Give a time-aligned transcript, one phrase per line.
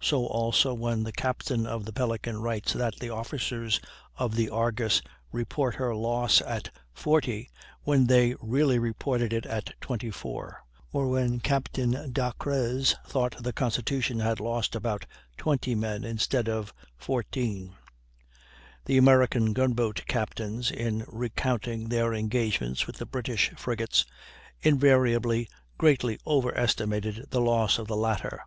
[0.00, 3.78] So also when the captain of the Pelican writes that the officers
[4.16, 7.48] of the Argus report her loss at 40,
[7.84, 14.40] when they really reported it at 24 or when Captain Dacres thought the Constitution had
[14.40, 17.76] lost about 20 men instead of 14.
[18.86, 24.04] The American gun boat captains in recounting their engagements with the British frigates
[24.62, 25.48] invariably
[25.78, 28.42] greatly overestimated the loss of the latter.